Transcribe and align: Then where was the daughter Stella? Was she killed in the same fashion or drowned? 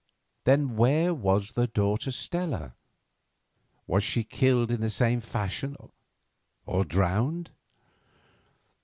Then 0.45 0.77
where 0.77 1.13
was 1.13 1.51
the 1.51 1.67
daughter 1.67 2.09
Stella? 2.09 2.73
Was 3.85 4.03
she 4.03 4.23
killed 4.23 4.71
in 4.71 4.81
the 4.81 4.89
same 4.89 5.21
fashion 5.21 5.77
or 6.65 6.83
drowned? 6.85 7.51